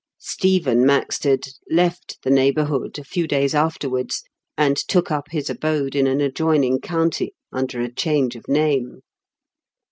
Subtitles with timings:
[0.17, 4.23] Stephen Maxted left the neighbourhood a few days afterwards,
[4.57, 9.01] and took up his abode in an adjoining county, under a change of name.